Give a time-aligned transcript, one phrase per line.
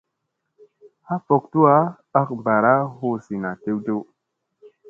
[1.07, 1.75] Ha fok tuwa
[2.19, 3.99] ak ɓaara hu zina tew tew.